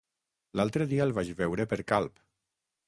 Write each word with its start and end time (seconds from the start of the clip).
L'altre 0.59 0.87
dia 0.93 1.05
el 1.07 1.13
vaig 1.19 1.31
veure 1.43 1.69
per 1.75 1.81
Calp. 1.95 2.29